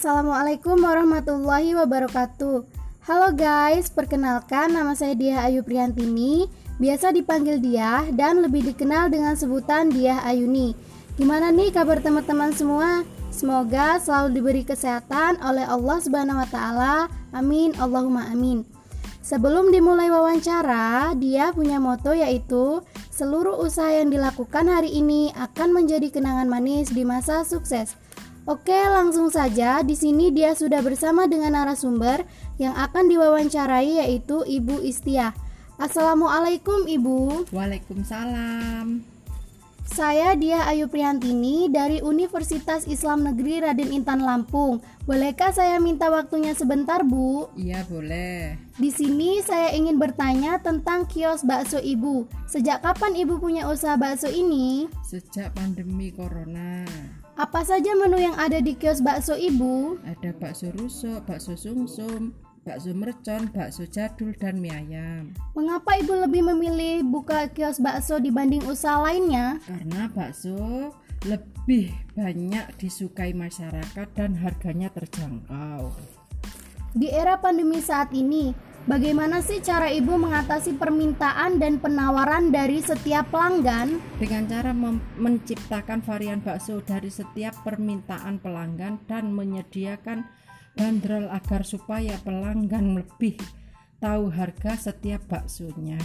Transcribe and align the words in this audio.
Assalamualaikum 0.00 0.80
warahmatullahi 0.80 1.76
wabarakatuh 1.76 2.64
Halo 3.04 3.28
guys, 3.36 3.92
perkenalkan 3.92 4.72
nama 4.72 4.96
saya 4.96 5.12
Diah 5.12 5.44
Ayu 5.44 5.60
Priyantini 5.60 6.48
Biasa 6.80 7.12
dipanggil 7.12 7.60
Diah 7.60 8.08
dan 8.16 8.40
lebih 8.40 8.64
dikenal 8.64 9.12
dengan 9.12 9.36
sebutan 9.36 9.92
Diah 9.92 10.24
Ayuni 10.24 10.72
Gimana 11.20 11.52
nih 11.52 11.68
kabar 11.76 12.00
teman-teman 12.00 12.48
semua? 12.56 13.04
Semoga 13.28 14.00
selalu 14.00 14.40
diberi 14.40 14.64
kesehatan 14.64 15.36
oleh 15.44 15.68
Allah 15.68 16.00
Subhanahu 16.00 16.40
wa 16.40 16.48
taala. 16.48 16.94
Amin 17.36 17.76
Allahumma 17.76 18.24
amin. 18.32 18.64
Sebelum 19.20 19.68
dimulai 19.68 20.08
wawancara, 20.08 21.12
dia 21.20 21.52
punya 21.52 21.76
moto 21.76 22.16
yaitu 22.16 22.80
seluruh 23.12 23.60
usaha 23.60 23.92
yang 23.92 24.08
dilakukan 24.08 24.64
hari 24.64 24.96
ini 24.96 25.28
akan 25.36 25.76
menjadi 25.76 26.08
kenangan 26.08 26.48
manis 26.48 26.88
di 26.88 27.04
masa 27.04 27.44
sukses. 27.44 28.00
Oke, 28.48 28.72
langsung 28.72 29.28
saja. 29.28 29.84
Di 29.84 29.92
sini 29.92 30.32
dia 30.32 30.56
sudah 30.56 30.80
bersama 30.80 31.28
dengan 31.28 31.52
narasumber 31.52 32.24
yang 32.56 32.72
akan 32.72 33.08
diwawancarai 33.08 34.00
yaitu 34.00 34.40
Ibu 34.40 34.80
Istia. 34.80 35.36
Assalamualaikum 35.76 36.88
Ibu. 36.88 37.48
Waalaikumsalam. 37.52 39.20
Saya 39.90 40.38
Dia 40.38 40.70
Ayu 40.70 40.86
Priyantini 40.86 41.66
dari 41.66 41.98
Universitas 41.98 42.86
Islam 42.86 43.26
Negeri 43.26 43.58
Raden 43.58 43.90
Intan 43.90 44.22
Lampung. 44.22 44.78
Bolehkah 45.02 45.50
saya 45.50 45.82
minta 45.82 46.06
waktunya 46.06 46.54
sebentar, 46.54 47.02
Bu? 47.02 47.50
Iya, 47.58 47.82
boleh. 47.90 48.54
Di 48.78 48.94
sini 48.94 49.42
saya 49.42 49.74
ingin 49.74 49.98
bertanya 49.98 50.62
tentang 50.62 51.10
kios 51.10 51.42
bakso 51.42 51.82
Ibu. 51.82 52.30
Sejak 52.46 52.86
kapan 52.86 53.18
Ibu 53.18 53.42
punya 53.42 53.66
usaha 53.66 53.98
bakso 53.98 54.30
ini? 54.30 54.86
Sejak 55.02 55.58
pandemi 55.58 56.14
corona. 56.14 56.86
Apa 57.40 57.64
saja 57.64 57.96
menu 57.96 58.20
yang 58.20 58.36
ada 58.36 58.60
di 58.60 58.76
kios 58.76 59.00
bakso 59.00 59.32
Ibu? 59.32 59.96
Ada 60.04 60.36
bakso 60.36 60.68
rusuk, 60.76 61.24
bakso 61.24 61.56
sumsum, 61.56 62.36
bakso 62.68 62.92
mercon, 62.92 63.48
bakso 63.48 63.88
jadul, 63.88 64.36
dan 64.36 64.60
mie 64.60 64.68
ayam. 64.68 65.32
Mengapa 65.56 65.96
Ibu 66.04 66.28
lebih 66.28 66.44
memilih 66.52 67.00
buka 67.00 67.48
kios 67.48 67.80
bakso 67.80 68.20
dibanding 68.20 68.60
usaha 68.68 69.00
lainnya? 69.00 69.56
Karena 69.64 70.12
bakso 70.12 70.92
lebih 71.24 71.96
banyak 72.12 72.76
disukai 72.76 73.32
masyarakat 73.32 74.08
dan 74.12 74.36
harganya 74.36 74.92
terjangkau. 74.92 75.96
Di 76.90 77.06
era 77.06 77.38
pandemi 77.38 77.78
saat 77.78 78.10
ini, 78.10 78.50
bagaimana 78.90 79.38
sih 79.38 79.62
cara 79.62 79.86
Ibu 79.94 80.18
mengatasi 80.18 80.74
permintaan 80.74 81.62
dan 81.62 81.78
penawaran 81.78 82.50
dari 82.50 82.82
setiap 82.82 83.30
pelanggan? 83.30 84.02
Dengan 84.18 84.50
cara 84.50 84.74
menciptakan 85.14 86.02
varian 86.02 86.42
bakso 86.42 86.82
dari 86.82 87.06
setiap 87.06 87.54
permintaan 87.62 88.42
pelanggan 88.42 89.06
dan 89.06 89.30
menyediakan 89.30 90.26
bandrol 90.74 91.30
agar 91.30 91.62
supaya 91.62 92.18
pelanggan 92.26 92.98
lebih 92.98 93.38
tahu 94.02 94.26
harga 94.34 94.90
setiap 94.90 95.22
baksonya. 95.30 96.02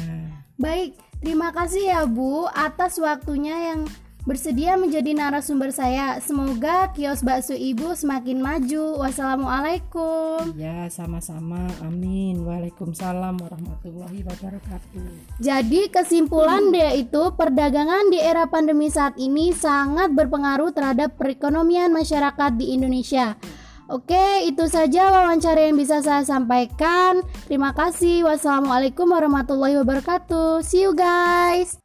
Baik, 0.62 1.02
terima 1.18 1.50
kasih 1.50 1.98
ya 1.98 2.02
Bu 2.06 2.46
atas 2.54 3.02
waktunya 3.02 3.74
yang 3.74 3.90
bersedia 4.26 4.76
menjadi 4.76 5.14
narasumber 5.14 5.70
saya. 5.70 6.18
Semoga 6.20 6.92
kios 6.92 7.22
bakso 7.22 7.54
Ibu 7.54 7.94
semakin 7.94 8.42
maju. 8.42 9.00
Wassalamualaikum. 9.06 10.58
Ya, 10.58 10.90
sama-sama. 10.90 11.70
Amin. 11.86 12.42
Waalaikumsalam 12.44 13.38
warahmatullahi 13.40 14.26
wabarakatuh. 14.26 15.40
Jadi 15.40 15.88
kesimpulan 15.94 16.74
dia 16.74 16.92
itu 16.98 17.32
perdagangan 17.38 18.10
di 18.10 18.20
era 18.20 18.50
pandemi 18.50 18.90
saat 18.90 19.16
ini 19.22 19.54
sangat 19.54 20.12
berpengaruh 20.12 20.74
terhadap 20.74 21.16
perekonomian 21.16 21.94
masyarakat 21.94 22.58
di 22.58 22.74
Indonesia. 22.74 23.38
Oke, 23.86 24.50
itu 24.50 24.66
saja 24.66 25.14
wawancara 25.14 25.70
yang 25.70 25.78
bisa 25.78 26.02
saya 26.02 26.26
sampaikan. 26.26 27.22
Terima 27.46 27.70
kasih. 27.78 28.26
Wassalamualaikum 28.26 29.06
warahmatullahi 29.06 29.78
wabarakatuh. 29.78 30.66
See 30.66 30.82
you 30.82 30.98
guys. 30.98 31.85